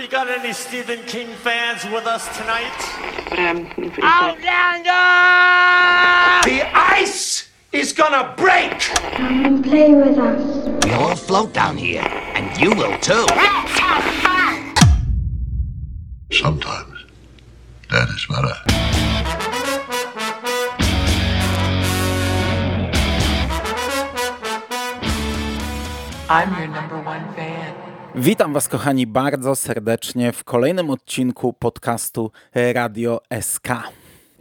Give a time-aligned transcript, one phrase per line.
[0.00, 2.72] We got any Stephen King fans with us tonight?
[4.02, 4.88] Outlander!
[6.48, 8.80] The ice is gonna break!
[8.80, 10.86] Come and play with us.
[10.86, 13.26] We all float down here, and you will too.
[13.28, 14.74] Let's have fun.
[16.32, 17.04] Sometimes
[17.90, 18.56] that is better.
[26.30, 27.59] I'm your number one fan.
[28.14, 33.68] Witam Was, kochani, bardzo serdecznie w kolejnym odcinku podcastu Radio SK.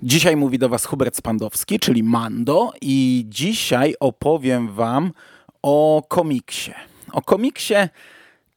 [0.03, 5.11] Dzisiaj mówi do Was Hubert Spandowski, czyli Mando, i dzisiaj opowiem Wam
[5.61, 6.73] o komiksie.
[7.11, 7.73] O komiksie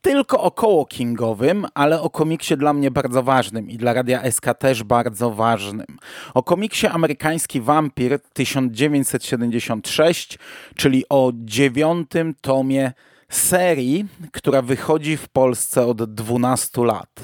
[0.02, 4.82] tylko około kingowym, ale o komiksie dla mnie bardzo ważnym i dla Radia SK też
[4.82, 5.98] bardzo ważnym.
[6.34, 10.38] O komiksie Amerykański Wampir 1976,
[10.76, 12.92] czyli o dziewiątym tomie
[13.34, 17.20] serii, która wychodzi w Polsce od 12 lat.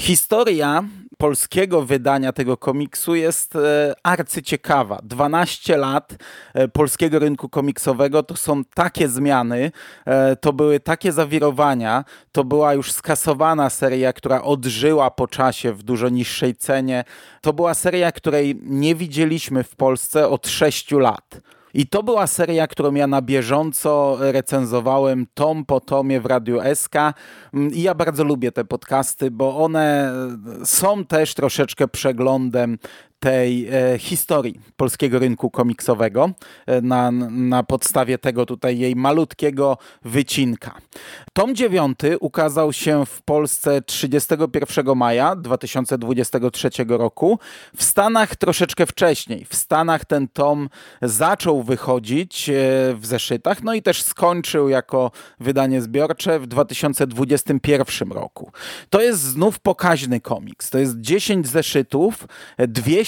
[0.00, 0.84] Historia
[1.18, 5.00] polskiego wydania tego komiksu jest e, arcyciekawa.
[5.02, 6.16] 12 lat
[6.54, 9.72] e, polskiego rynku komiksowego to są takie zmiany,
[10.04, 15.82] e, to były takie zawirowania, to była już skasowana seria, która odżyła po czasie w
[15.82, 17.04] dużo niższej cenie.
[17.40, 21.40] To była seria, której nie widzieliśmy w Polsce od 6 lat.
[21.74, 26.94] I to była seria, którą ja na bieżąco recenzowałem tom po tomie w Radiu SK.
[27.54, 30.12] Mm, I ja bardzo lubię te podcasty, bo one
[30.64, 32.78] są też troszeczkę przeglądem
[33.20, 36.30] tej e, historii polskiego rynku komiksowego
[36.66, 40.74] e, na, na podstawie tego tutaj jej malutkiego wycinka.
[41.32, 47.38] Tom 9 ukazał się w Polsce 31 maja 2023 roku.
[47.76, 49.44] W Stanach troszeczkę wcześniej.
[49.44, 50.68] W Stanach ten tom
[51.02, 52.52] zaczął wychodzić e,
[52.94, 58.52] w zeszytach, no i też skończył jako wydanie zbiorcze w 2021 roku.
[58.90, 60.70] To jest znów pokaźny komiks.
[60.70, 62.26] To jest 10 zeszytów,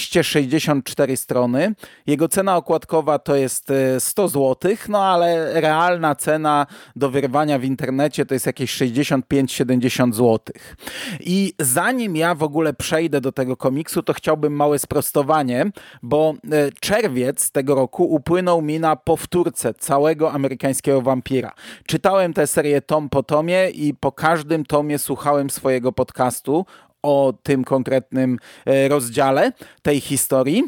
[0.08, 1.74] 264 strony.
[2.06, 6.66] Jego cena okładkowa to jest 100 zł, no ale realna cena
[6.96, 10.38] do wyrwania w internecie to jest jakieś 65-70 zł.
[11.20, 15.66] I zanim ja w ogóle przejdę do tego komiksu, to chciałbym małe sprostowanie,
[16.02, 21.52] bo e, czerwiec tego roku upłynął mi na powtórce całego amerykańskiego wampira.
[21.86, 26.66] Czytałem tę serię tom po tomie i po każdym tomie słuchałem swojego podcastu
[27.02, 29.52] o tym konkretnym e, rozdziale
[29.82, 30.64] tej historii.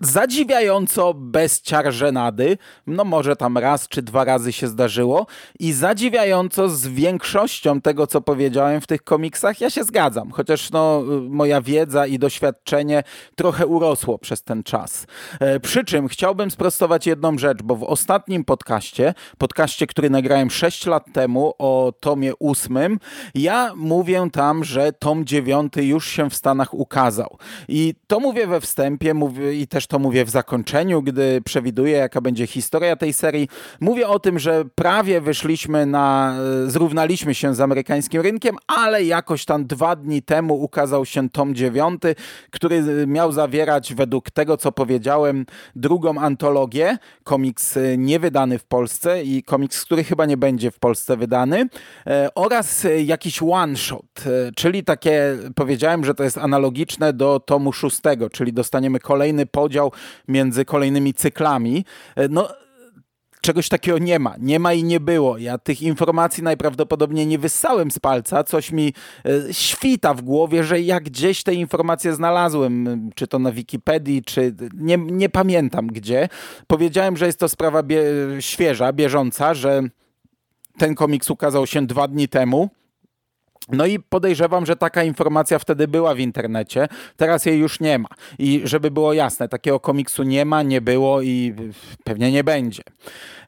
[0.00, 5.26] Zadziwiająco bez ciar żenady, no może tam raz czy dwa razy się zdarzyło
[5.58, 11.02] i zadziwiająco z większością tego, co powiedziałem w tych komiksach, ja się zgadzam, chociaż no,
[11.28, 13.02] moja wiedza i doświadczenie
[13.36, 15.06] trochę urosło przez ten czas.
[15.40, 20.86] E, przy czym chciałbym sprostować jedną rzecz, bo w ostatnim podcaście, podcaście, który nagrałem 6
[20.86, 22.98] lat temu o tomie ósmym,
[23.34, 27.38] ja mówię tam, że tom dziewiąty już się w Stanach ukazał.
[27.68, 32.20] I to mówię we wstępie mówię, i też to mówię w zakończeniu, gdy przewiduję, jaka
[32.20, 33.48] będzie historia tej serii.
[33.80, 36.36] Mówię o tym, że prawie wyszliśmy na,
[36.66, 41.54] e, zrównaliśmy się z amerykańskim rynkiem, ale jakoś tam dwa dni temu ukazał się tom
[41.54, 42.14] dziewiąty,
[42.50, 49.42] który miał zawierać, według tego, co powiedziałem, drugą antologię, komiks e, niewydany w Polsce i
[49.42, 51.68] komiks, który chyba nie będzie w Polsce wydany,
[52.06, 54.24] e, oraz jakiś one-shot,
[54.56, 59.75] czyli takie, powiedziałem, że to jest analogiczne do tomu szóstego, czyli dostaniemy kolejny podział
[60.28, 61.84] między kolejnymi cyklami.
[62.30, 62.48] No,
[63.46, 64.34] czegoś takiego nie ma.
[64.38, 65.38] Nie ma i nie było.
[65.38, 68.44] Ja tych informacji najprawdopodobniej nie wyssałem z palca.
[68.44, 68.92] Coś mi
[69.24, 74.54] e, świta w głowie, że ja gdzieś te informacje znalazłem, czy to na Wikipedii, czy
[74.74, 76.28] nie, nie pamiętam gdzie.
[76.66, 78.04] Powiedziałem, że jest to sprawa bie
[78.40, 79.82] świeża, bieżąca, że
[80.78, 82.70] ten komiks ukazał się dwa dni temu.
[83.68, 88.08] No i podejrzewam, że taka informacja wtedy była w internecie, teraz jej już nie ma.
[88.38, 91.54] I żeby było jasne, takiego komiksu nie ma, nie było i
[92.04, 92.82] pewnie nie będzie.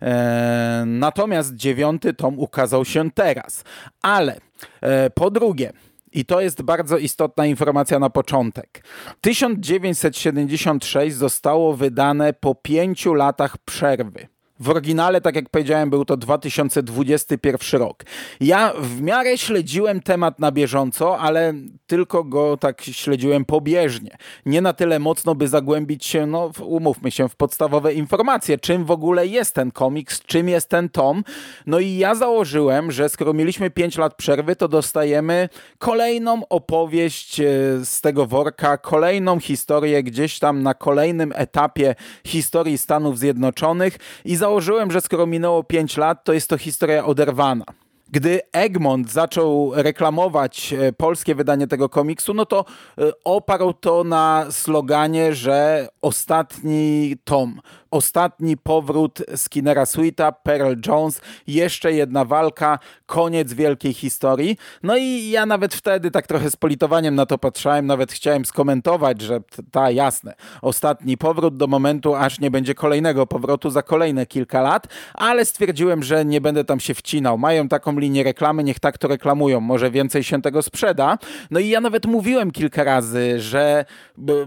[0.01, 3.65] Eee, natomiast dziewiąty tom ukazał się teraz.
[4.03, 4.41] Ale
[4.81, 5.73] e, po drugie,
[6.13, 8.85] i to jest bardzo istotna informacja na początek.
[9.21, 14.29] 1976 zostało wydane po pięciu latach przerwy.
[14.61, 18.05] W oryginale, tak jak powiedziałem, był to 2021 rok.
[18.41, 21.55] Ja w miarę śledziłem temat na bieżąco, ale
[21.87, 24.17] tylko go tak śledziłem pobieżnie.
[24.47, 28.91] Nie na tyle mocno, by zagłębić się, no umówmy się, w podstawowe informacje, czym w
[28.91, 31.25] ogóle jest ten komiks, czym jest ten tom.
[31.67, 37.45] No i ja założyłem, że skoro mieliśmy 5 lat przerwy, to dostajemy kolejną opowieść e,
[37.85, 41.95] z tego worka, kolejną historię gdzieś tam na kolejnym etapie
[42.25, 47.05] historii Stanów Zjednoczonych i za założyłem, że skoro minęło 5 lat, to jest to historia
[47.05, 47.65] oderwana.
[48.11, 52.65] Gdy Egmont zaczął reklamować e, polskie wydanie tego komiksu, no to
[52.99, 61.93] e, oparł to na sloganie, że ostatni tom, ostatni powrót Skinnera Sweeta, Pearl Jones, jeszcze
[61.93, 64.57] jedna walka, koniec wielkiej historii.
[64.83, 69.21] No i ja nawet wtedy tak trochę z politowaniem na to patrzałem, nawet chciałem skomentować,
[69.21, 69.41] że
[69.71, 74.87] ta jasne, ostatni powrót do momentu, aż nie będzie kolejnego powrotu za kolejne kilka lat,
[75.15, 77.39] ale stwierdziłem, że nie będę tam się wcinał.
[77.39, 81.19] Mają taką linię reklamy, niech tak to reklamują, może więcej się tego sprzeda.
[81.51, 83.85] No i ja nawet mówiłem kilka razy, że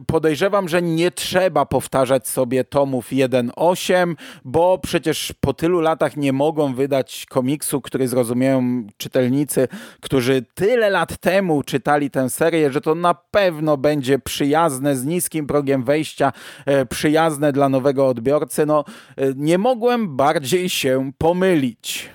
[0.07, 6.73] podejrzewam, że nie trzeba powtarzać sobie tomów 1.8, bo przecież po tylu latach nie mogą
[6.73, 9.67] wydać komiksu, który zrozumieją czytelnicy,
[10.01, 15.47] którzy tyle lat temu czytali tę serię, że to na pewno będzie przyjazne, z niskim
[15.47, 16.33] progiem wejścia,
[16.65, 18.65] e, przyjazne dla nowego odbiorcy.
[18.65, 18.85] No,
[19.17, 22.09] e, nie mogłem bardziej się pomylić.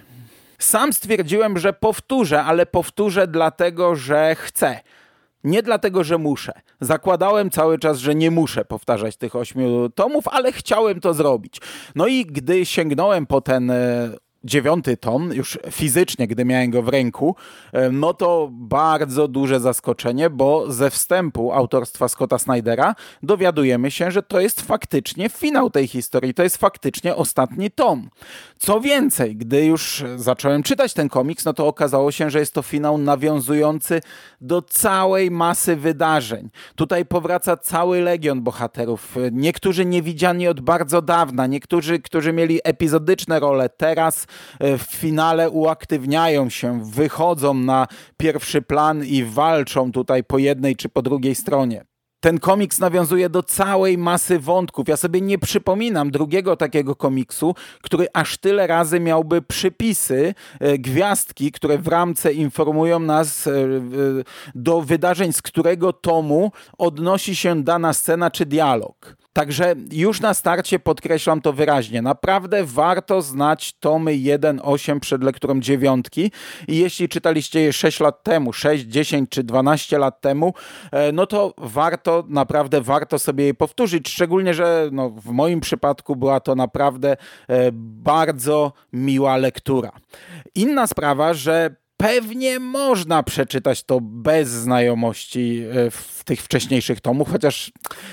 [0.58, 4.80] Sam stwierdziłem, że powtórzę, ale powtórzę dlatego, że chcę.
[5.46, 6.52] Nie dlatego, że muszę.
[6.80, 11.60] Zakładałem cały czas, że nie muszę powtarzać tych ośmiu tomów, ale chciałem to zrobić.
[11.94, 14.10] No i gdy sięgnąłem po ten e,
[14.46, 17.36] dziewiąty tom, już fizycznie, gdy miałem go w ręku,
[17.72, 24.22] e, no to bardzo duże zaskoczenie, bo ze wstępu autorstwa Scotta Snydera dowiadujemy się, że
[24.22, 28.10] to jest faktycznie finał tej historii, to jest faktycznie ostatni tom.
[28.58, 32.62] Co więcej, gdy już zacząłem czytać ten komiks, no to okazało się, że jest to
[32.62, 34.00] finał nawiązujący
[34.40, 36.50] do całej masy wydarzeń.
[36.74, 43.68] Tutaj powraca cały legion bohaterów, niektórzy niewidziani od bardzo dawna, niektórzy, którzy mieli epizodyczne role,
[43.68, 44.26] teraz
[44.60, 47.86] w finale uaktywniają się, wychodzą na
[48.16, 51.84] pierwszy plan i walczą tutaj po jednej czy po drugiej stronie.
[52.20, 54.88] Ten komiks nawiązuje do całej masy wątków.
[54.88, 61.52] Ja sobie nie przypominam drugiego takiego komiksu, który aż tyle razy miałby przypisy, e, gwiazdki,
[61.52, 63.52] które w ramce informują nas e,
[64.54, 69.16] do wydarzeń, z którego tomu odnosi się dana scena czy dialog.
[69.36, 72.02] Także już na starcie podkreślam to wyraźnie.
[72.02, 76.32] Naprawdę warto znać tomy 1-8 przed lekturą dziewiątki
[76.68, 80.54] i jeśli czytaliście je 6 lat temu, 6, 10 czy 12 lat temu,
[80.92, 84.08] e, no to warto, naprawdę warto sobie je powtórzyć.
[84.08, 87.16] Szczególnie, że no, w moim przypadku była to naprawdę
[87.48, 89.92] e, bardzo miła lektura.
[90.54, 97.72] Inna sprawa, że Pewnie można przeczytać to bez znajomości e, w tych wcześniejszych tomów, chociaż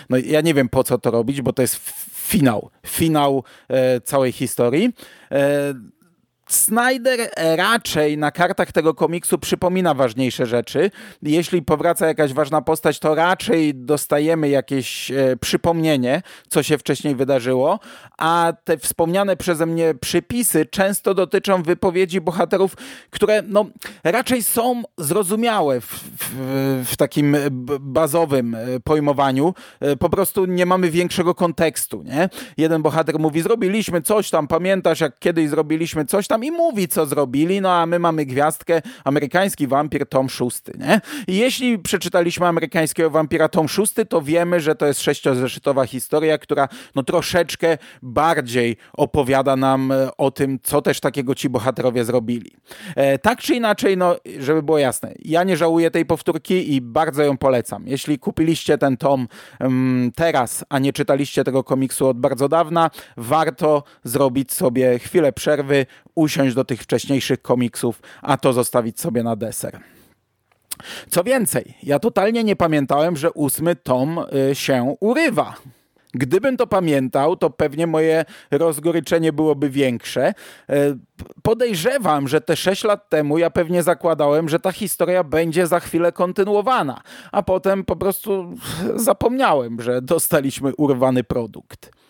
[0.09, 1.75] no, ja nie wiem po co to robić, bo to jest
[2.13, 4.93] finał, finał e, całej historii.
[5.31, 5.73] E,
[6.53, 10.91] Snyder raczej na kartach tego komiksu przypomina ważniejsze rzeczy.
[11.21, 17.79] Jeśli powraca jakaś ważna postać, to raczej dostajemy jakieś e, przypomnienie, co się wcześniej wydarzyło,
[18.17, 22.75] a te wspomniane przeze mnie przypisy często dotyczą wypowiedzi bohaterów,
[23.09, 23.65] które no,
[24.03, 27.37] raczej są zrozumiałe w, w, w takim
[27.79, 29.53] bazowym e, pojmowaniu.
[29.79, 32.03] E, po prostu nie mamy większego kontekstu.
[32.03, 32.29] Nie?
[32.57, 37.05] Jeden bohater mówi, zrobiliśmy coś tam, pamiętasz jak kiedyś zrobiliśmy coś tam, i mówi, co
[37.05, 41.01] zrobili, no a my mamy gwiazdkę amerykański wampir tom szósty, nie?
[41.27, 46.67] I jeśli przeczytaliśmy amerykańskiego wampira tom szósty, to wiemy, że to jest sześciozeszytowa historia, która
[46.95, 52.51] no troszeczkę bardziej opowiada nam e, o tym, co też takiego ci bohaterowie zrobili.
[52.95, 57.23] E, tak czy inaczej, no żeby było jasne, ja nie żałuję tej powtórki i bardzo
[57.23, 57.83] ją polecam.
[57.87, 59.27] Jeśli kupiliście ten tom
[59.59, 65.85] um, teraz, a nie czytaliście tego komiksu od bardzo dawna, warto zrobić sobie chwilę przerwy,
[66.23, 69.79] usiąść do tych wcześniejszych komiksów, a to zostawić sobie na deser.
[71.09, 75.55] Co więcej, ja totalnie nie pamiętałem, że ósmy tom y, się urywa.
[76.13, 80.33] Gdybym to pamiętał, to pewnie moje rozgoryczenie byłoby większe.
[80.69, 80.73] Y,
[81.41, 86.11] podejrzewam, że te 6 lat temu ja pewnie zakładałem, że ta historia będzie za chwilę
[86.11, 87.01] kontynuowana,
[87.31, 88.53] a potem po prostu
[88.95, 92.02] zapomniałem, że dostaliśmy urwany produkt.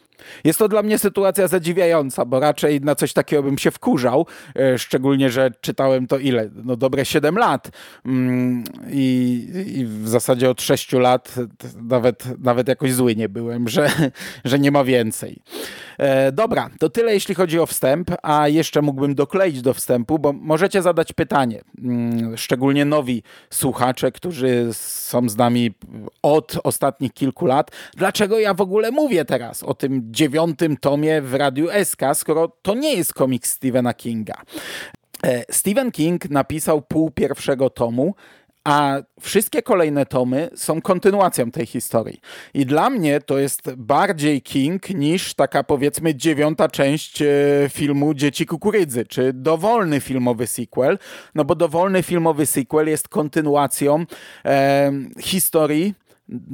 [0.43, 4.77] Jest to dla mnie sytuacja zadziwiająca, bo raczej na coś takiego bym się wkurzał, e,
[4.77, 6.49] szczególnie, że czytałem to ile?
[6.63, 7.71] No dobre 7 lat
[8.05, 11.35] mm, i, i w zasadzie od 6 lat
[11.81, 13.91] nawet, nawet jakoś zły nie byłem, że,
[14.45, 15.41] że nie ma więcej.
[15.97, 20.33] E, dobra, to tyle jeśli chodzi o wstęp, a jeszcze mógłbym dokleić do wstępu, bo
[20.33, 25.71] możecie zadać pytanie, mm, szczególnie nowi słuchacze, którzy są z nami
[26.23, 31.33] od ostatnich kilku lat, dlaczego ja w ogóle mówię teraz o tym dziewiątym tomie w
[31.33, 34.41] Radiu SK, skoro to nie jest komiks Stephena Kinga.
[35.25, 38.15] E, Stephen King napisał pół pierwszego tomu,
[38.63, 42.19] a wszystkie kolejne tomy są kontynuacją tej historii.
[42.53, 47.27] I dla mnie to jest bardziej King niż taka powiedzmy dziewiąta część e,
[47.69, 50.97] filmu Dzieci Kukurydzy, czy dowolny filmowy sequel,
[51.35, 54.05] no bo dowolny filmowy sequel jest kontynuacją
[54.45, 55.93] e, historii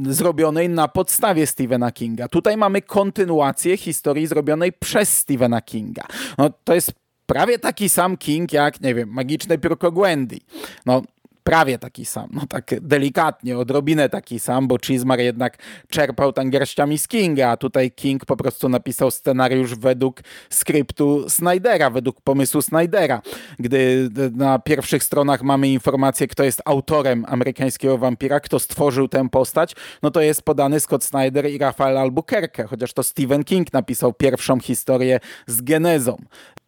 [0.05, 2.27] zrobionej na podstawie Stephena Kinga.
[2.27, 6.03] Tutaj mamy kontynuację historii zrobionej przez Stephena Kinga.
[6.37, 6.91] No, to jest
[7.25, 10.37] prawie taki sam King jak, nie wiem, Magiczne Piórko Gwendy.
[10.85, 11.01] No,
[11.43, 15.57] prawie taki sam, no tak delikatnie, odrobinę taki sam, bo Chismar jednak
[15.89, 21.89] czerpał tam garściami z Kinga, a tutaj King po prostu napisał scenariusz według skryptu Snydera,
[21.89, 23.21] według pomysłu Snydera.
[23.59, 29.75] Gdy na pierwszych stronach mamy informację, kto jest autorem amerykańskiego wampira, kto stworzył tę postać,
[30.03, 34.59] no to jest podany Scott Snyder i Rafael Albuquerque, chociaż to Stephen King napisał pierwszą
[34.59, 36.17] historię z genezą.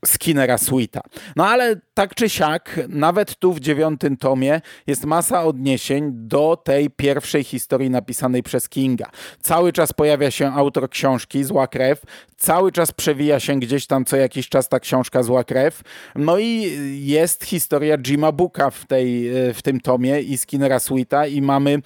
[0.06, 1.02] Skinnera Sweeta.
[1.36, 6.90] No ale tak czy siak, nawet tu w dziewiątym tomie jest masa odniesień do tej
[6.90, 9.10] pierwszej historii napisanej przez Kinga.
[9.42, 12.02] Cały czas pojawia się autor książki Zła Krew,
[12.38, 15.82] cały czas przewija się gdzieś tam co jakiś czas ta książka Zła Krew.
[16.16, 16.72] No i
[17.06, 21.82] jest historia Jima Booka w, tej, w tym tomie i Skinnera Sweeta i mamy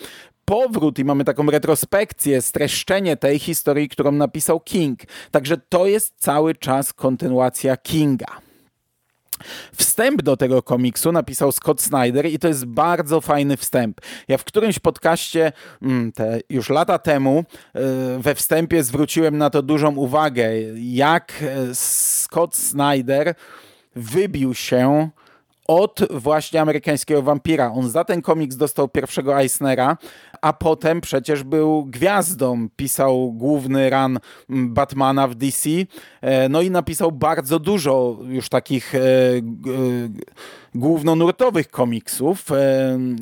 [0.46, 5.00] powrót i mamy taką retrospekcję, streszczenie tej historii, którą napisał King.
[5.32, 8.46] Także to jest cały czas kontynuacja Kinga.
[9.76, 14.02] Wstęp do tego komiksu napisał Scott Snyder i to jest bardzo fajny wstęp.
[14.28, 17.82] Ja w którymś podcaście mm, te już lata temu e,
[18.20, 23.36] we wstępie zwróciłem na to dużą uwagę, jak e, Scott Snyder
[23.96, 25.10] wybił się
[25.68, 27.72] od właśnie amerykańskiego wampira.
[27.72, 29.98] On za ten komiks dostał pierwszego Eisnera,
[30.42, 32.68] a potem przecież był gwiazdą.
[32.76, 34.20] Pisał główny ran
[34.50, 35.70] Batmana w DC,
[36.22, 39.42] e, no i napisał bardzo dużo już takich e, e,
[40.76, 42.46] głównonurtowych komiksów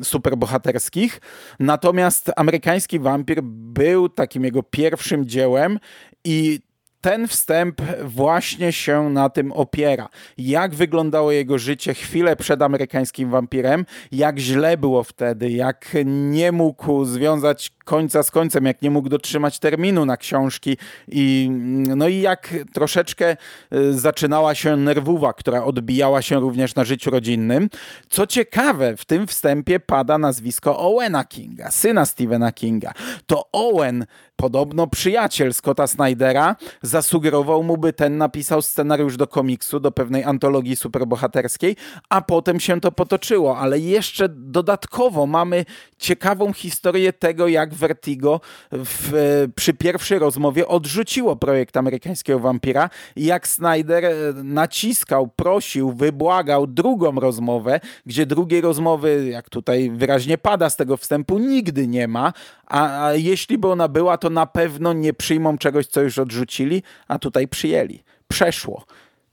[0.02, 1.20] superbohaterskich.
[1.60, 5.78] Natomiast amerykański wampir był takim jego pierwszym dziełem
[6.24, 6.60] i
[7.04, 10.08] ten wstęp właśnie się na tym opiera.
[10.38, 17.04] Jak wyglądało jego życie chwilę przed amerykańskim wampirem, jak źle było wtedy, jak nie mógł
[17.04, 20.76] związać końca z końcem, jak nie mógł dotrzymać terminu na książki
[21.08, 21.50] i
[21.96, 23.36] no i jak troszeczkę
[23.74, 27.68] y, zaczynała się nerwuwa, która odbijała się również na życiu rodzinnym.
[28.08, 32.92] Co ciekawe, w tym wstępie pada nazwisko Owena Kinga, syna Stephena Kinga.
[33.26, 39.92] To Owen Podobno przyjaciel Scotta Snydera zasugerował mu, by ten napisał scenariusz do komiksu, do
[39.92, 41.76] pewnej antologii superbohaterskiej,
[42.08, 43.58] a potem się to potoczyło.
[43.58, 45.64] Ale jeszcze dodatkowo mamy
[45.98, 48.40] ciekawą historię tego, jak Vertigo
[48.72, 49.12] w,
[49.54, 54.12] przy pierwszej rozmowie odrzuciło projekt amerykańskiego wampira jak Snyder e,
[54.44, 61.38] naciskał, prosił, wybłagał drugą rozmowę, gdzie drugiej rozmowy, jak tutaj wyraźnie pada z tego wstępu,
[61.38, 62.32] nigdy nie ma,
[62.66, 66.82] a, a jeśli by ona była, to na pewno nie przyjmą czegoś, co już odrzucili,
[67.08, 68.02] a tutaj przyjęli.
[68.28, 68.84] Przeszło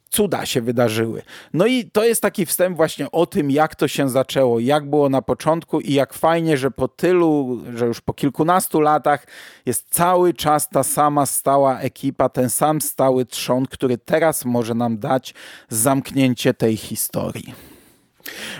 [0.10, 1.22] cuda się wydarzyły.
[1.54, 5.10] No i to jest taki wstęp właśnie o tym, jak to się zaczęło, jak było
[5.10, 9.28] na początku i jak fajnie, że po tylu, że już po kilkunastu latach
[9.66, 15.00] jest cały czas ta sama stała ekipa, ten sam stały trzon, który teraz może nam
[15.00, 15.34] dać
[15.70, 17.71] zamknięcie tej historii.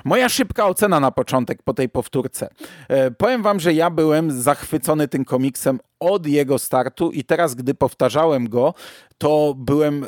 [0.06, 2.50] Moja szybka ocena na początek po tej powtórce.
[2.88, 7.74] E, powiem wam, że ja byłem zachwycony tym komiksem od jego startu i teraz, gdy
[7.74, 8.74] powtarzałem go,
[9.18, 10.06] to byłem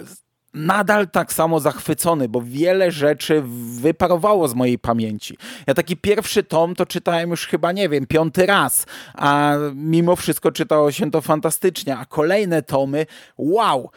[0.53, 3.43] nadal tak samo zachwycony, bo wiele rzeczy
[3.81, 5.37] wyparowało z mojej pamięci.
[5.67, 10.51] Ja taki pierwszy tom to czytałem już chyba, nie wiem, piąty raz, a mimo wszystko
[10.51, 13.05] czytało się to fantastycznie, a kolejne tomy,
[13.37, 13.89] wow,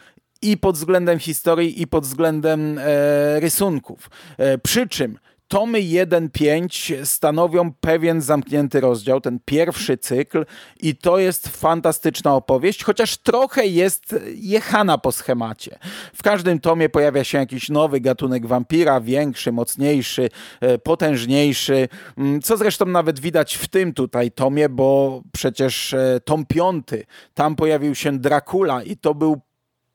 [0.42, 4.10] i pod względem historii, i pod względem e, rysunków.
[4.38, 10.44] E, przy czym tomy 1-5 stanowią pewien zamknięty rozdział, ten pierwszy cykl
[10.80, 15.78] i to jest fantastyczna opowieść, chociaż trochę jest jechana po schemacie.
[16.14, 20.28] W każdym tomie pojawia się jakiś nowy gatunek wampira, większy, mocniejszy,
[20.60, 21.88] e, potężniejszy,
[22.18, 27.56] mm, co zresztą nawet widać w tym tutaj tomie, bo przecież e, tom piąty, tam
[27.56, 29.45] pojawił się Dracula i to był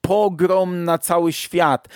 [0.01, 1.87] pogrom na cały świat.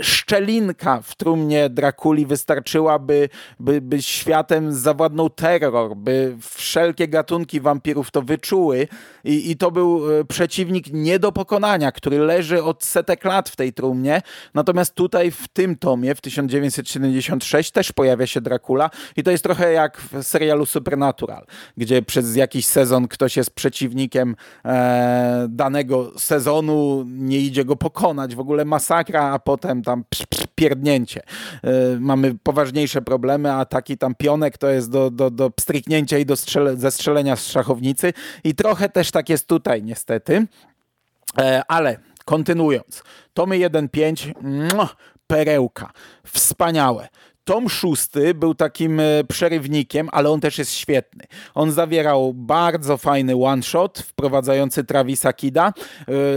[0.00, 3.28] Szczelinka w trumnie Drakuli wystarczyła, by,
[3.60, 8.88] by, by światem zawładnął terror, by wszelkie gatunki wampirów to wyczuły
[9.24, 13.56] i, i to był e, przeciwnik nie do pokonania, który leży od setek lat w
[13.56, 14.22] tej trumnie.
[14.54, 19.72] Natomiast tutaj w tym tomie, w 1976 też pojawia się Dracula i to jest trochę
[19.72, 21.46] jak w serialu Supernatural,
[21.76, 28.40] gdzie przez jakiś sezon ktoś jest przeciwnikiem e, danego sezonu, nie idzie go pokonać, w
[28.40, 31.22] ogóle masakra, a potem tam psz, psz, pierdnięcie.
[31.62, 36.26] Yy, mamy poważniejsze problemy, a taki tam pionek to jest do, do, do pstryknięcia i
[36.26, 38.12] do strzele, zestrzelenia z szachownicy
[38.44, 40.46] i trochę też tak jest tutaj niestety.
[41.38, 43.02] E, ale kontynuując,
[43.34, 44.88] tomy 1.5,
[45.26, 45.92] perełka,
[46.24, 47.08] wspaniałe.
[47.46, 51.24] Tom szósty był takim e, przerywnikiem, ale on też jest świetny.
[51.54, 55.72] On zawierał bardzo fajny one-shot wprowadzający Travisa Kida,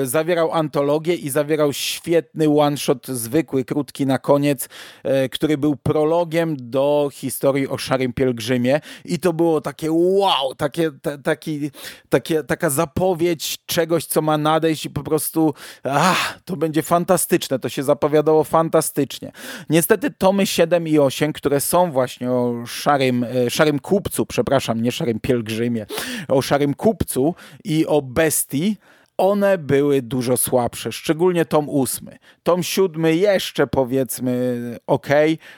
[0.01, 4.69] e, zawierał antologię i zawierał świetny one-shot, zwykły, krótki na koniec,
[5.03, 10.91] e, który był prologiem do historii o Szarym Pielgrzymie i to było takie wow, takie,
[11.01, 11.71] ta, taki,
[12.09, 17.69] takie, taka zapowiedź czegoś, co ma nadejść i po prostu ach, to będzie fantastyczne, to
[17.69, 19.31] się zapowiadało fantastycznie.
[19.69, 24.91] Niestety tomy 7 i 8, które są właśnie o szarym, e, szarym kupcu, przepraszam, nie
[24.91, 25.85] szarym pielgrzymie,
[26.27, 28.77] o szarym kupcu i o bestii,
[29.19, 32.17] one były dużo słabsze, szczególnie tom ósmy.
[32.43, 35.07] Tom siódmy jeszcze powiedzmy ok,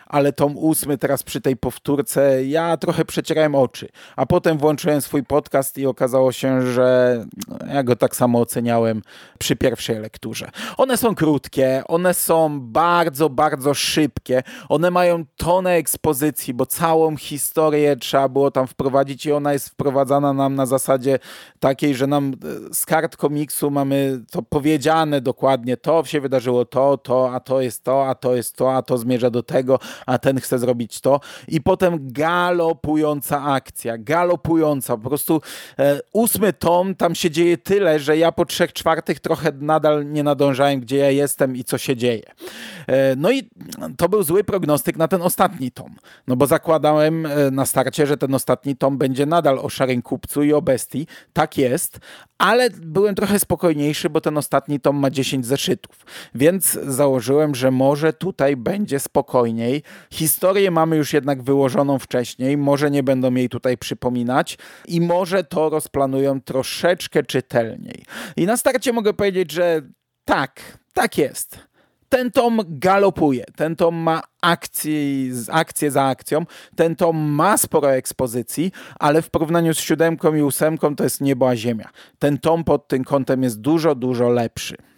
[0.08, 5.24] ale tom ósmy teraz przy tej powtórce ja trochę przecierałem oczy, a potem włączyłem swój
[5.24, 7.25] podcast i okazało się, że
[7.74, 9.01] ja go tak samo oceniałem
[9.39, 10.50] przy pierwszej lekturze.
[10.77, 17.96] One są krótkie, one są bardzo, bardzo szybkie, one mają tonę ekspozycji, bo całą historię
[17.96, 21.20] trzeba było tam wprowadzić i ona jest wprowadzana nam na zasadzie
[21.60, 26.65] takiej, że nam e, z kart komiksu komiksu mamy to powiedziane dokładnie, to się wydarzyło
[26.65, 29.79] to, to, a to jest to, a to jest to, a to zmierza do tego,
[30.05, 35.41] a ten chce zrobić to i potem galopująca akcja, galopująca, po prostu
[35.79, 40.24] e, ósmy tom, tam się dzieje tyle, że ja po trzech czwartych trochę nadal nie
[40.24, 42.24] nadążałem, gdzie ja jestem i co się dzieje.
[42.88, 43.50] E, no i
[43.98, 45.96] to był zły prognostyk na ten ostatni tom,
[46.27, 50.43] no bo zakładałem e, na starcie, że ten ostatni tom będzie nadal o szarym kupcu
[50.43, 52.00] i o bestii, tak jest,
[52.38, 56.06] ale byłem trochę spokojniejszy, bo ten ostatni tom ma 10 zeszytów,
[56.36, 59.84] więc założyłem, że może tutaj będzie spokojniej.
[60.12, 64.58] Historię mamy już jednak wyłożoną wcześniej, może nie będą jej tutaj przypominać
[64.88, 68.06] i może to rozplanują troszeczkę czytelniej.
[68.38, 69.82] I na starcie mogę powiedzieć, że
[70.26, 71.71] tak, tak jest
[72.12, 74.94] ten tom galopuje, ten tom ma akcję,
[75.51, 80.96] akcję za akcją, ten tom ma sporo ekspozycji, ale w porównaniu z siódemką i ósemką
[80.96, 81.90] to jest niebo a ziemia.
[82.20, 84.91] Ten tom pod tym kątem jest dużo, dużo lepszy.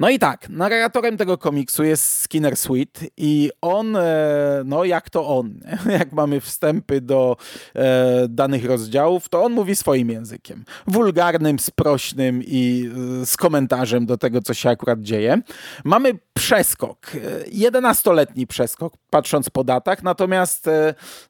[0.00, 5.26] No i tak, narratorem tego komiksu jest Skinner Sweet i on, e, no jak to
[5.38, 5.54] on,
[5.98, 7.36] jak mamy wstępy do
[7.74, 10.64] e, danych rozdziałów, to on mówi swoim językiem.
[10.86, 12.90] Wulgarnym, sprośnym i
[13.22, 15.42] e, z komentarzem do tego, co się akurat dzieje.
[15.84, 17.10] Mamy przeskok,
[17.52, 20.64] 11-letni przeskok, patrząc po datach, natomiast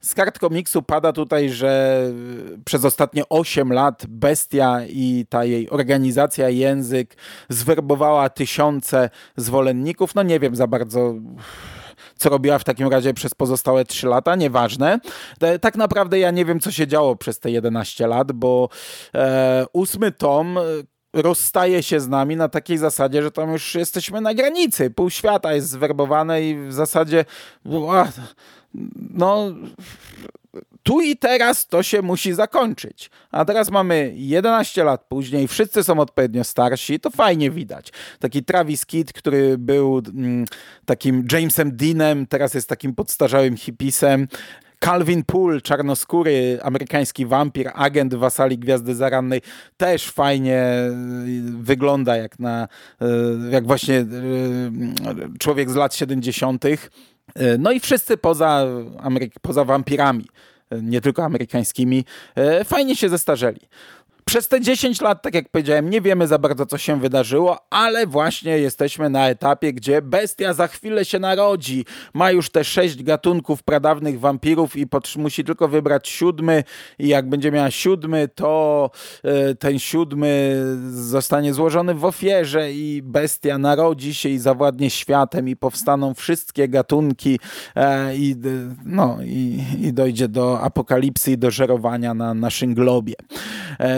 [0.01, 2.03] z kart komiksu pada tutaj, że
[2.65, 7.17] przez ostatnie 8 lat Bestia i ta jej organizacja, język
[7.49, 10.15] zwerbowała tysiące zwolenników.
[10.15, 11.15] No nie wiem za bardzo
[12.19, 14.99] co robiła w takim razie przez pozostałe 3 lata, nieważne.
[15.41, 18.69] E, tak naprawdę ja nie wiem, co się działo przez te 11 lat, bo
[19.15, 20.63] e, ósmy tom e,
[21.13, 24.91] rozstaje się z nami na takiej zasadzie, że tam już jesteśmy na granicy.
[24.91, 27.25] Pół świata jest zwerbowane i w zasadzie
[29.11, 29.53] no
[30.83, 33.11] tu i teraz to się musi zakończyć.
[33.31, 37.93] A teraz mamy 11 lat później, wszyscy są odpowiednio starsi, to fajnie widać.
[38.19, 40.45] Taki Travis Kidd, który był mm,
[40.85, 44.29] takim Jamesem Deanem, teraz jest takim podstarzałym hipisem.
[44.81, 49.43] Calvin Poole, czarnoskóry, amerykański wampir, agent wasali Gwiazdy Zarannej,
[49.77, 50.65] też fajnie
[51.29, 52.69] y, wygląda jak na,
[53.03, 53.07] y,
[53.51, 54.07] jak właśnie y,
[55.39, 56.65] człowiek z lat 70.
[57.59, 58.67] No i wszyscy poza,
[58.99, 60.25] Ameryk poza wampirami
[60.71, 62.05] nie tylko amerykańskimi,
[62.35, 63.61] e, fajnie się zestarzeli.
[64.29, 68.07] Przez te 10 lat, tak jak powiedziałem, nie wiemy za bardzo, co się wydarzyło, ale
[68.07, 71.85] właśnie jesteśmy na etapie, gdzie bestia za chwilę się narodzi.
[72.15, 74.87] Ma już te sześć gatunków pradawnych wampirów i
[75.17, 76.65] musi tylko wybrać siódmy
[76.99, 78.91] i jak będzie miała siódmy, to
[79.25, 85.57] e, ten siódmy zostanie złożony w ofierze i bestia narodzi się i zawładnie światem i
[85.57, 87.41] powstaną wszystkie gatunki
[87.77, 88.37] e, i,
[88.85, 93.15] no, i, i dojdzie do apokalipsy i do żerowania na naszym globie.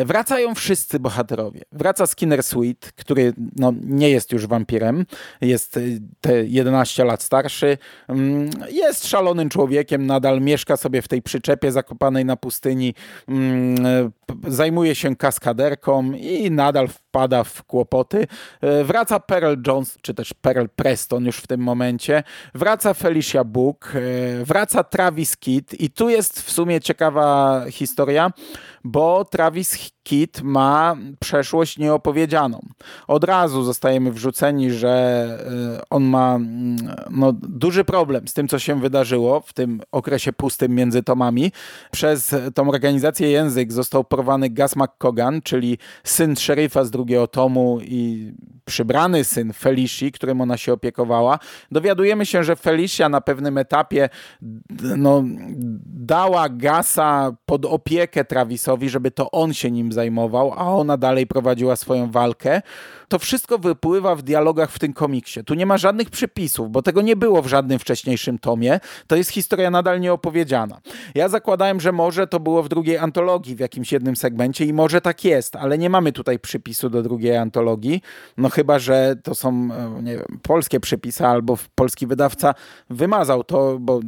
[0.04, 1.60] Wraca wracają wszyscy bohaterowie.
[1.72, 5.06] Wraca Skinner Sweet, który no, nie jest już wampirem,
[5.40, 7.78] jest y, te 11 lat starszy,
[8.08, 12.94] mm, jest szalonym człowiekiem, nadal mieszka sobie w tej przyczepie zakopanej na pustyni,
[13.28, 14.10] mm,
[14.48, 18.26] zajmuje się kaskaderką i nadal wpada w kłopoty.
[18.60, 22.22] E, wraca Pearl Jones, czy też Pearl Preston już w tym momencie.
[22.54, 28.32] Wraca Felicia Book, e, wraca Travis Kidd i tu jest w sumie ciekawa historia,
[28.84, 32.60] bo Travis Kidd ma przeszłość nieopowiedzianą.
[33.08, 34.90] Od razu zostajemy wrzuceni, że
[35.78, 36.76] e, on ma mm,
[37.10, 41.52] no, duży problem z tym, co się wydarzyło w tym okresie pustym między tomami.
[41.90, 48.32] Przez tą organizację Język został porwany Gus McCogan, czyli syn szeryfa z drugiego tomu i
[48.64, 51.38] przybrany syn Felici, którym ona się opiekowała.
[51.70, 54.08] Dowiadujemy się, że Felicia na pewnym etapie
[54.96, 55.24] no,
[55.86, 61.76] dała Gasa pod opiekę Travisowi, żeby to on się nim zajmował, a ona dalej prowadziła
[61.76, 62.62] swoją walkę.
[63.10, 65.44] To wszystko wypływa w dialogach w tym komiksie.
[65.44, 68.80] Tu nie ma żadnych przypisów, bo tego nie było w żadnym wcześniejszym tomie.
[69.06, 70.80] To jest historia nadal nieopowiedziana.
[71.14, 75.00] Ja zakładałem, że może to było w drugiej antologii, w jakimś jednym segmencie i może
[75.00, 78.02] tak jest, ale nie mamy tutaj przypisu do drugiej antologii.
[78.36, 82.54] No chyba, że to są e, nie wiem, polskie przypisy albo polski wydawca
[82.90, 84.00] wymazał to, bo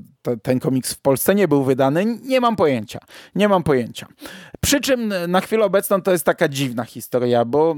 [0.42, 2.18] ten komiks w Polsce nie był wydany.
[2.22, 3.00] Nie mam pojęcia.
[3.34, 4.06] Nie mam pojęcia.
[4.60, 7.76] Przy czym na chwilę obecną to jest taka dziwna historia, bo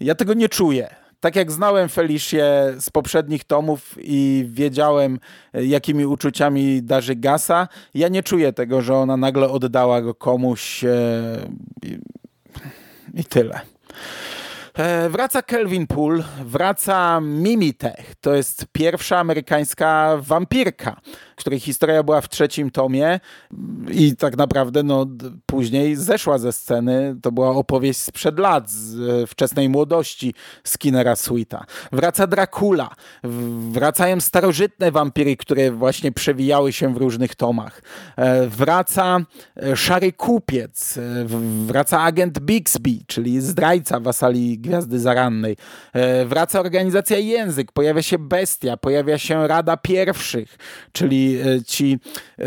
[0.00, 0.94] ja tego nie czuję.
[1.20, 5.18] Tak jak znałem Felicję z poprzednich tomów i wiedziałem,
[5.52, 10.88] jakimi uczuciami darzy Gasa, ja nie czuję tego, że ona nagle oddała go komuś e,
[11.82, 11.98] i,
[13.14, 13.60] i tyle.
[14.74, 18.14] E, wraca Kelvin Pool, wraca Mimitech.
[18.20, 21.00] To jest pierwsza amerykańska wampirka
[21.40, 23.20] której historia była w trzecim tomie
[23.90, 25.06] i tak naprawdę no,
[25.46, 27.16] później zeszła ze sceny.
[27.22, 31.64] To była opowieść sprzed lat, z e, wczesnej młodości Skinnera Sweeta.
[31.92, 32.90] Wraca Dracula,
[33.70, 37.82] wracają starożytne wampiry, które właśnie przewijały się w różnych tomach.
[38.16, 39.18] E, wraca
[39.56, 40.98] e, Szary Kupiec,
[41.66, 45.56] wraca agent Bixby, czyli zdrajca wasali Gwiazdy Zarannej.
[46.26, 50.58] Wraca organizacja Język, pojawia się Bestia, pojawia się Rada Pierwszych,
[50.92, 51.98] czyli E, ci
[52.38, 52.44] e,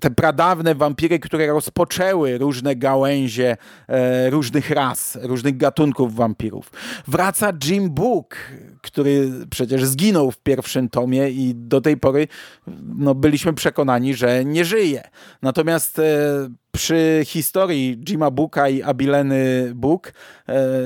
[0.00, 3.56] te pradawne wampiry, które rozpoczęły różne gałęzie
[3.88, 6.70] e, różnych ras, różnych gatunków wampirów.
[7.08, 8.36] Wraca Jim Book,
[8.82, 12.28] który przecież zginął w pierwszym tomie i do tej pory
[12.82, 15.02] no, byliśmy przekonani, że nie żyje.
[15.42, 16.00] Natomiast
[16.74, 20.12] przy historii Jima Booka i Abileny Book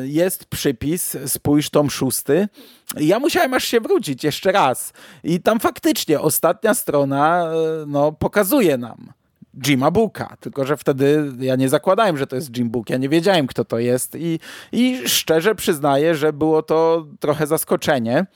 [0.02, 2.48] jest przypis, spójrz tom szósty.
[2.96, 4.92] Ja musiałem aż się wrócić jeszcze raz.
[5.24, 7.50] I tam faktycznie ostatnia strona
[7.86, 9.12] no, pokazuje nam
[9.66, 13.08] Jima Booka, tylko że wtedy ja nie zakładałem, że to jest Jim Book, ja nie
[13.08, 14.40] wiedziałem, kto to jest i,
[14.72, 18.26] i szczerze przyznaję, że było to trochę zaskoczenie.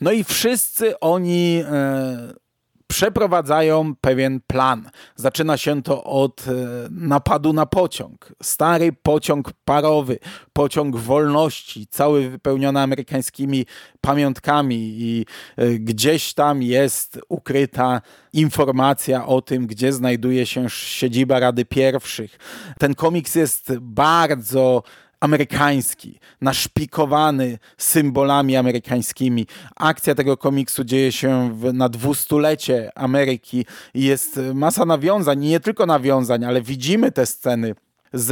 [0.00, 2.45] No i wszyscy oni e,
[2.86, 4.90] przeprowadzają pewien plan.
[5.16, 6.52] Zaczyna się to od e,
[6.90, 8.32] napadu na pociąg.
[8.42, 10.18] Stary pociąg parowy,
[10.52, 13.66] pociąg wolności, cały wypełniony amerykańskimi
[14.00, 21.64] pamiątkami i e, gdzieś tam jest ukryta informacja o tym, gdzie znajduje się siedziba Rady
[21.64, 22.38] Pierwszych.
[22.78, 24.82] Ten komiks jest bardzo
[25.26, 29.46] amerykański, naszpikowany symbolami amerykańskimi.
[29.76, 35.86] Akcja tego komiksu dzieje się w, na dwustulecie Ameryki i jest masa nawiązań, nie tylko
[35.86, 37.74] nawiązań, ale widzimy te sceny
[38.12, 38.28] z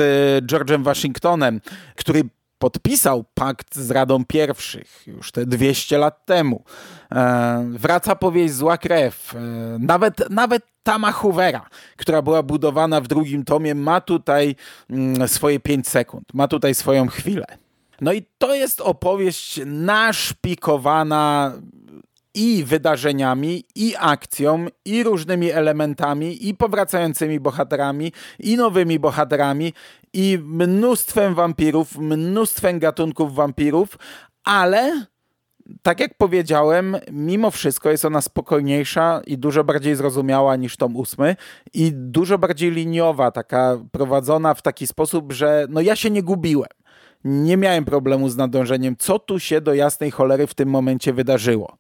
[0.47, 1.61] George'em Washingtonem,
[1.97, 2.23] który
[2.65, 6.65] podpisał pakt z Radą Pierwszych już te 200 lat temu.
[7.13, 9.35] E, wraca powieść Zła Krew.
[9.35, 9.39] E,
[9.79, 14.57] nawet, nawet Tama Hoovera, która była budowana w drugim tomie, ma tutaj
[14.91, 17.45] mm, swoje 5 sekund, ma tutaj swoją chwilę.
[18.01, 21.53] No i to jest opowieść naszpikowana
[22.35, 29.73] i wydarzeniami, i akcją, i różnymi elementami, i powracającymi bohaterami, i nowymi bohaterami,
[30.15, 33.99] i mnóstwem wampirów, mnóstwem gatunków wampirów,
[34.45, 35.07] ale
[35.83, 41.37] tak jak powiedziałem, mimo wszystko jest ona spokojniejsza i dużo bardziej zrozumiała niż tom ósmy
[41.75, 46.69] i dużo bardziej liniowa, taka prowadzona w taki sposób, że no ja się nie gubiłem
[47.25, 51.77] nie miałem problemu z nadążeniem, co tu się do jasnej cholery w tym momencie wydarzyło.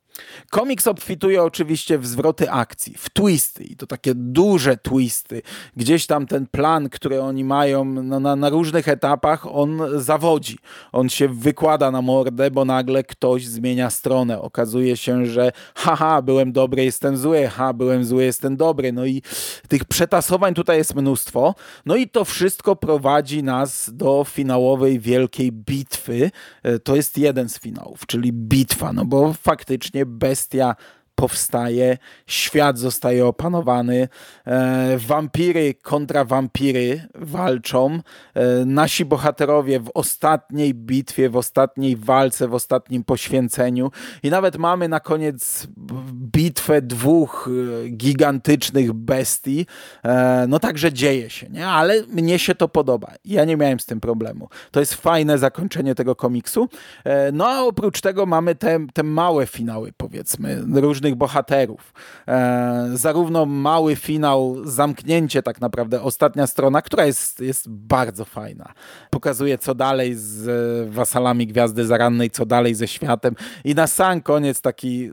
[0.50, 5.42] Komiks obfituje oczywiście w zwroty akcji, w twisty i to takie duże twisty.
[5.76, 10.58] Gdzieś tam ten plan, który oni mają no, na, na różnych etapach, on zawodzi.
[10.92, 14.40] On się wykłada na mordę, bo nagle ktoś zmienia stronę.
[14.40, 18.92] Okazuje się, że haha, byłem dobry, jestem zły, ha, byłem zły, jestem dobry.
[18.92, 19.22] No i
[19.68, 21.54] tych przetasowań tutaj jest mnóstwo.
[21.86, 26.30] No i to wszystko prowadzi nas do finałowej wielkiej bitwy.
[26.62, 30.76] E, to jest jeden z finałów, czyli bitwa, no bo faktycznie bestia
[31.14, 34.08] powstaje, świat zostaje opanowany,
[34.46, 38.00] e, wampiry kontra wampiry walczą,
[38.34, 43.90] e, nasi bohaterowie w ostatniej bitwie, w ostatniej walce, w ostatnim poświęceniu
[44.22, 45.66] i nawet mamy na koniec
[46.12, 47.48] bitwę dwóch
[47.84, 49.66] e, gigantycznych bestii,
[50.04, 51.66] e, no także dzieje się, nie?
[51.66, 53.12] ale mnie się to podoba.
[53.24, 54.48] Ja nie miałem z tym problemu.
[54.70, 56.68] To jest fajne zakończenie tego komiksu.
[57.04, 60.62] E, no a oprócz tego mamy te, te małe finały, powiedzmy,
[61.04, 61.92] różnych bohaterów.
[62.28, 68.72] E, zarówno mały finał, zamknięcie tak naprawdę, ostatnia strona, która jest, jest bardzo fajna.
[69.10, 74.20] Pokazuje co dalej z e, wasalami Gwiazdy Zarannej, co dalej ze światem i na sam
[74.20, 75.10] koniec taki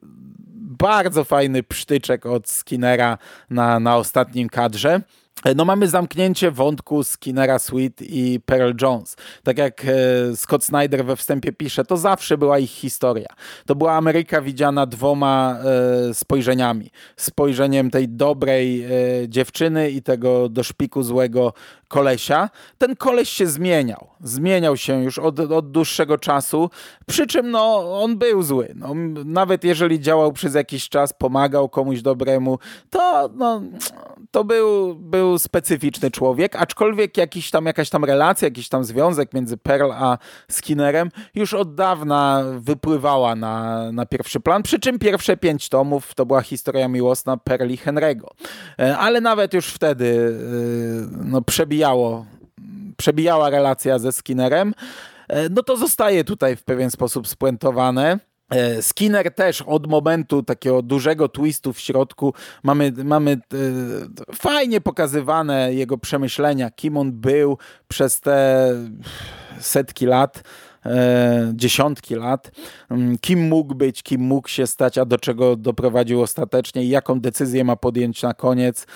[0.80, 3.18] bardzo fajny psztyczek od Skinnera
[3.50, 5.02] na, na ostatnim kadrze.
[5.56, 9.16] No mamy zamknięcie wątku Skinnera Sweet i Pearl Jones.
[9.44, 13.28] Tak jak e, Scott Snyder we wstępie pisze, to zawsze była ich historia.
[13.66, 15.58] To była Ameryka widziana dwoma
[16.10, 16.92] e, spojrzeniami.
[17.18, 18.90] Spojrzeniem tej dobrej e,
[19.30, 21.54] dziewczyny i tego do szpiku złego
[21.88, 22.50] kolesia.
[22.78, 24.08] Ten koleś się zmieniał.
[24.20, 26.70] Zmieniał się już od, od dłuższego czasu,
[27.08, 28.74] przy czym no, on był zły.
[28.76, 28.94] No,
[29.26, 33.62] nawet jeżeli działał przez jakiś czas, pomagał komuś dobremu, to, no,
[34.32, 39.58] to był, był specyficzny człowiek, aczkolwiek jakiś tam, jakaś tam relacja, jakiś tam związek między
[39.58, 40.18] Pearl a
[40.48, 46.26] Skinnerem już od dawna wypływała na, na pierwszy plan, przy czym pierwsze pięć tomów to
[46.26, 48.28] była historia miłosna Pearl i Henry'ego.
[48.80, 50.36] E, ale nawet już wtedy
[51.14, 52.26] e, no, przebijało,
[52.98, 54.74] przebijała relacja ze Skinnerem,
[55.28, 58.31] e, no to zostaje tutaj w pewien sposób spuentowane.
[58.52, 62.34] E, Skinner też od momentu takiego dużego twistu w środku
[62.64, 63.38] mamy, mamy e,
[64.36, 68.68] fajnie pokazywane jego przemyślenia, kim on był przez te
[69.60, 70.44] setki lat,
[70.86, 72.52] e, dziesiątki lat,
[72.90, 77.20] mm, kim mógł być, kim mógł się stać, a do czego doprowadził ostatecznie i jaką
[77.20, 78.88] decyzję ma podjąć na koniec.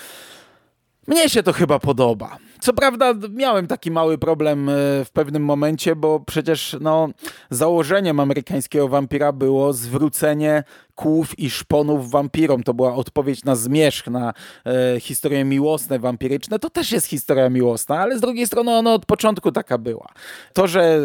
[1.07, 2.37] Mnie się to chyba podoba.
[2.65, 4.73] Co prawda miałem taki mały problem e,
[5.05, 7.09] w pewnym momencie, bo przecież no,
[7.49, 10.63] założeniem amerykańskiego wampira było zwrócenie
[10.95, 12.63] kłów i szponów wampirom.
[12.63, 14.33] To była odpowiedź na zmierzch, na
[14.65, 16.59] e, historie miłosne, wampiryczne.
[16.59, 20.07] To też jest historia miłosna, ale z drugiej strony ona od początku taka była.
[20.53, 20.99] To, że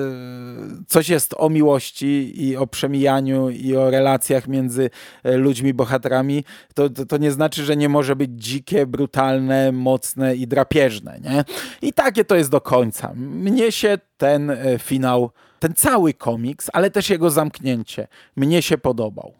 [0.87, 4.91] coś jest o miłości i o przemijaniu i o relacjach między
[5.25, 6.45] e, ludźmi, bohaterami,
[6.75, 11.21] to, to, to nie znaczy, że nie może być dzikie, brutalne, mocne i drapieżne.
[11.25, 11.45] Nie?
[11.83, 13.13] I takie to jest do końca.
[13.15, 19.40] Mnie się ten e, finał, ten cały komiks, ale też jego zamknięcie, mnie się podobał.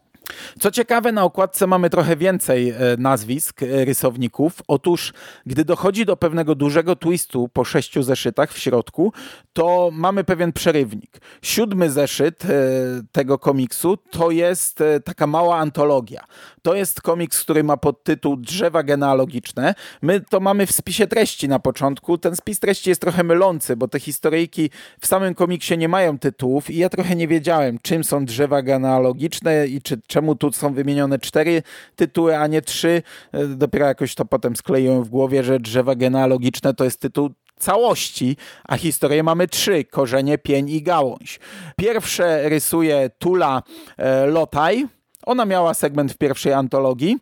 [0.59, 4.61] Co ciekawe, na okładce mamy trochę więcej e, nazwisk e, rysowników.
[4.67, 5.13] Otóż,
[5.45, 9.13] gdy dochodzi do pewnego dużego twistu po sześciu zeszytach w środku,
[9.53, 11.21] to mamy pewien przerywnik.
[11.41, 12.43] Siódmy zeszyt
[13.11, 16.23] tego komiksu to jest taka mała antologia.
[16.61, 19.75] To jest komiks, który ma podtytuł Drzewa genealogiczne.
[20.01, 22.17] My to mamy w spisie treści na początku.
[22.17, 26.69] Ten spis treści jest trochę mylący, bo te historyjki w samym komiksie nie mają tytułów
[26.69, 31.19] i ja trochę nie wiedziałem, czym są drzewa genealogiczne i czy, czemu tu są wymienione
[31.19, 31.63] cztery
[31.95, 33.01] tytuły, a nie trzy.
[33.31, 37.29] E, dopiero jakoś to potem skleiłem w głowie, że drzewa genealogiczne to jest tytuł
[37.59, 41.39] całości, a historię mamy trzy: korzenie, pień i gałąź.
[41.77, 43.63] Pierwsze rysuje Tula
[43.97, 44.87] e, Lotaj
[45.25, 47.17] ona miała segment w pierwszej antologii.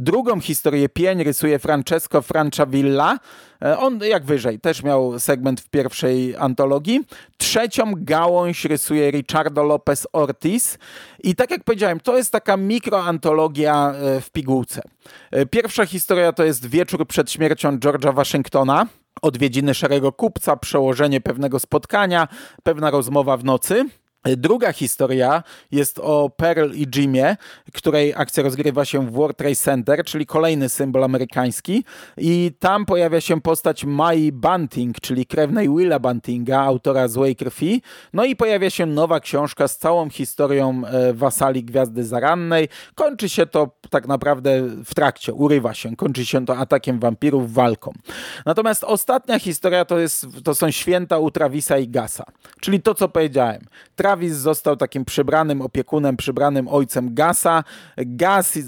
[0.00, 3.18] Drugą historię pień rysuje Francesco Franciavilla.
[3.62, 7.00] E, on, jak wyżej, też miał segment w pierwszej antologii.
[7.36, 10.78] Trzecią gałąź rysuje Ricardo Lopez Ortiz.
[11.22, 14.82] I tak jak powiedziałem, to jest taka mikroantologia e, w pigułce.
[15.30, 18.86] E, pierwsza historia to jest wieczór przed śmiercią George'a Waszyngtona
[19.22, 22.28] odwiedziny szarego kupca, przełożenie pewnego spotkania,
[22.62, 23.84] pewna rozmowa w nocy.
[24.24, 27.36] Druga historia jest o Pearl i Jimie,
[27.74, 31.84] której akcja rozgrywa się w World Trade Center, czyli kolejny symbol amerykański
[32.16, 37.82] i tam pojawia się postać Mai Bunting, czyli krewnej Willa Buntinga, autora Złej Krwi.
[38.12, 42.68] No i pojawia się nowa książka z całą historią e, wasali Gwiazdy Zarannej.
[42.94, 47.92] Kończy się to tak naprawdę w trakcie, urywa się, kończy się to atakiem wampirów, walką.
[48.46, 52.24] Natomiast ostatnia historia to, jest, to są święta u Travisa i Gasa,
[52.60, 53.60] czyli to, co powiedziałem.
[54.10, 57.64] Travis został takim przybranym opiekunem, przybranym ojcem Gasa.
[57.96, 58.60] Gas e,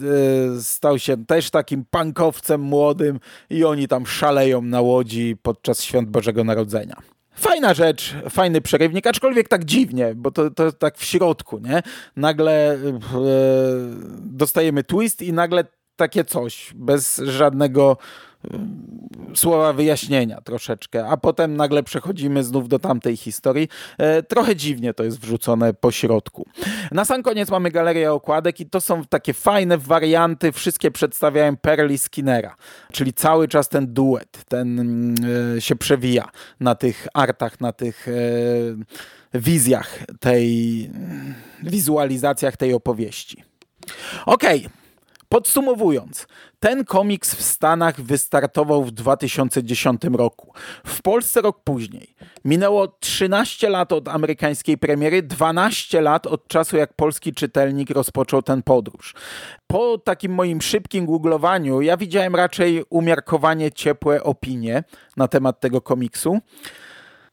[0.61, 6.45] stał się też takim pankowcem młodym i oni tam szaleją na łodzi podczas świąt Bożego
[6.45, 6.97] Narodzenia.
[7.35, 11.83] Fajna rzecz, fajny przerywnik, aczkolwiek tak dziwnie, bo to, to tak w środku, nie?
[12.17, 12.79] Nagle e,
[14.19, 15.65] dostajemy twist i nagle
[15.97, 17.97] takie coś, bez żadnego
[19.35, 23.69] słowa wyjaśnienia troszeczkę, a potem nagle przechodzimy znów do tamtej historii.
[23.99, 26.47] E, trochę dziwnie to jest wrzucone po środku.
[26.93, 31.99] Na sam koniec mamy galerię okładek i to są takie fajne warianty, wszystkie przedstawiają Perli
[31.99, 32.57] Skinnera,
[32.93, 35.15] czyli cały czas ten duet, ten
[35.57, 36.29] e, się przewija
[36.61, 38.13] na tych artach, na tych e,
[39.35, 40.91] wizjach tej,
[41.63, 43.45] wizualizacjach tej opowieści.
[44.27, 44.82] Okej, okay.
[45.33, 46.27] Podsumowując,
[46.61, 50.53] ten komiks w Stanach wystartował w 2010 roku.
[50.87, 52.15] W Polsce rok później.
[52.45, 58.63] Minęło 13 lat od amerykańskiej premiery, 12 lat od czasu, jak polski czytelnik rozpoczął ten
[58.63, 59.15] podróż.
[59.67, 64.85] Po takim moim szybkim googlowaniu, ja widziałem raczej umiarkowanie ciepłe opinie
[65.17, 66.39] na temat tego komiksu.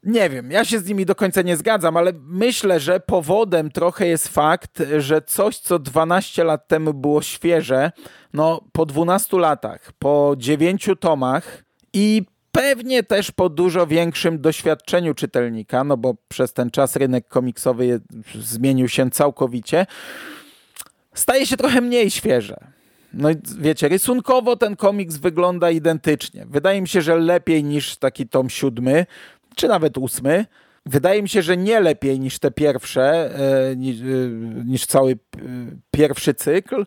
[0.02, 4.06] Nie wiem, ja się z nimi do końca nie zgadzam, ale myślę, że powodem trochę
[4.06, 7.92] jest fakt, że coś, co 12 lat temu było świeże,
[8.32, 15.84] no po 12 latach, po 9 tomach i pewnie też po dużo większym doświadczeniu czytelnika,
[15.84, 18.00] no bo przez ten czas rynek komiksowy
[18.40, 19.86] zmienił się całkowicie,
[21.14, 22.56] staje się trochę mniej świeże.
[23.12, 26.46] No wiecie, rysunkowo ten komiks wygląda identycznie.
[26.46, 29.06] Wydaje mi się, że lepiej niż taki tom siódmy,
[29.56, 30.46] czy nawet ósmy.
[30.86, 33.34] Wydaje mi się, że nie lepiej niż te pierwsze,
[33.70, 34.04] e, niż, e,
[34.64, 35.16] niż cały e,
[35.90, 36.86] pierwszy cykl,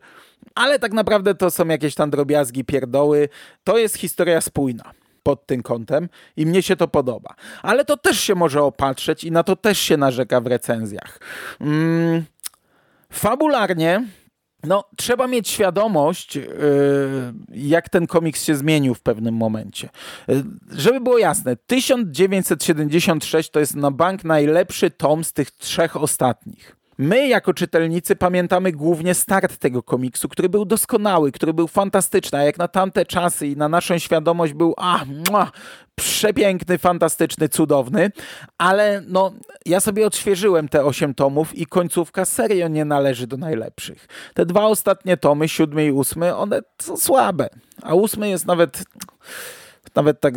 [0.55, 3.29] ale tak naprawdę to są jakieś tam drobiazgi, pierdoły.
[3.63, 4.91] To jest historia spójna
[5.23, 7.35] pod tym kątem i mnie się to podoba.
[7.61, 11.19] Ale to też się może opatrzeć i na to też się narzeka w recenzjach.
[11.61, 12.23] Mm,
[13.11, 14.03] fabularnie
[14.63, 16.43] no, trzeba mieć świadomość, yy,
[17.49, 19.89] jak ten komiks się zmienił w pewnym momencie.
[20.27, 26.82] Yy, żeby było jasne, 1976 to jest na bank najlepszy tom z tych trzech ostatnich.
[26.97, 32.43] My, jako czytelnicy, pamiętamy głównie start tego komiksu, który był doskonały, który był fantastyczny, a
[32.43, 35.51] jak na tamte czasy i na naszą świadomość był a, mua,
[35.95, 38.11] przepiękny, fantastyczny, cudowny,
[38.57, 39.33] ale no,
[39.65, 44.07] ja sobie odświeżyłem te osiem tomów i końcówka serio nie należy do najlepszych.
[44.33, 47.49] Te dwa ostatnie tomy, siódmy i ósmy, one są słabe,
[47.83, 48.83] a ósmy jest nawet
[49.95, 50.33] nawet tak,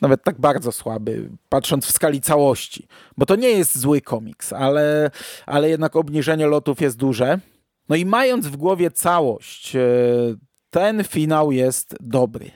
[0.00, 2.86] nawet tak bardzo słaby, patrząc w skali całości.
[3.16, 5.10] Bo to nie jest zły komiks, ale,
[5.46, 7.38] ale jednak obniżenie lotów jest duże.
[7.88, 9.80] No i mając w głowie całość, e,
[10.70, 12.50] ten finał jest dobry.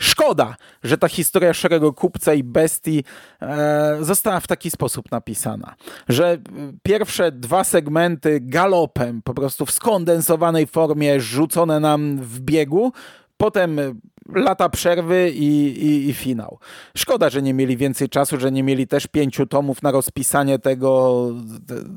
[0.00, 3.04] Szkoda, że ta historia szarego kupca i bestii
[3.42, 5.74] e, została w taki sposób napisana,
[6.08, 6.38] że
[6.82, 12.92] pierwsze dwa segmenty galopem, po prostu w skondensowanej formie, rzucone nam w biegu,
[13.36, 13.80] potem
[14.34, 15.46] lata przerwy i,
[15.86, 16.58] i, i, finał.
[16.96, 21.24] Szkoda, że nie mieli więcej czasu, że nie mieli też pięciu tomów na rozpisanie tego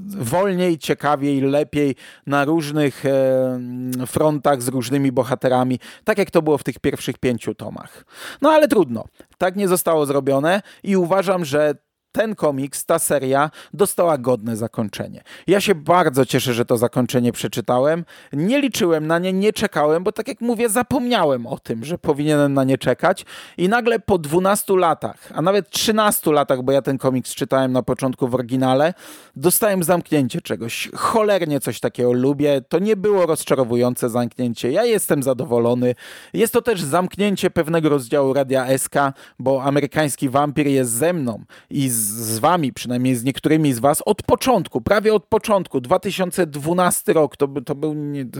[0.05, 1.95] wolniej, ciekawiej, lepiej
[2.27, 3.59] na różnych e,
[4.07, 8.05] frontach z różnymi bohaterami, tak jak to było w tych pierwszych pięciu tomach.
[8.41, 9.05] No ale trudno.
[9.37, 11.75] Tak nie zostało zrobione i uważam, że
[12.11, 15.23] ten komiks, ta seria dostała godne zakończenie.
[15.47, 18.05] Ja się bardzo cieszę, że to zakończenie przeczytałem.
[18.33, 22.53] Nie liczyłem na nie, nie czekałem, bo tak jak mówię, zapomniałem o tym, że powinienem
[22.53, 23.25] na nie czekać.
[23.57, 27.83] I nagle po 12 latach, a nawet 13 latach, bo ja ten komiks czytałem na
[27.83, 28.93] początku w oryginale,
[29.35, 30.89] dostałem zamknięcie czegoś.
[30.95, 32.61] Cholernie coś takiego lubię.
[32.69, 34.71] To nie było rozczarowujące zamknięcie.
[34.71, 35.95] Ja jestem zadowolony.
[36.33, 38.95] Jest to też zamknięcie pewnego rozdziału Radia SK,
[39.39, 44.01] bo amerykański wampir jest ze mną i z z wami, przynajmniej z niektórymi z was,
[44.05, 47.95] od początku, prawie od początku, 2012 rok, to, to, był,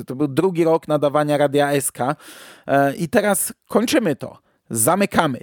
[0.08, 1.98] to był drugi rok nadawania Radia SK
[2.68, 4.38] e, i teraz kończymy to,
[4.70, 5.40] zamykamy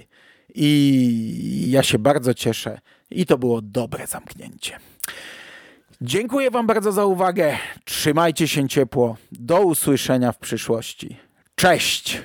[0.55, 2.79] i ja się bardzo cieszę
[3.11, 4.79] i to było dobre zamknięcie.
[6.01, 7.57] Dziękuję Wam bardzo za uwagę.
[7.85, 9.17] Trzymajcie się ciepło.
[9.31, 11.17] Do usłyszenia w przyszłości.
[11.55, 12.21] Cześć!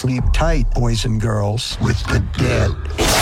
[0.00, 3.19] Sleep tight, boys and girls, with the dead.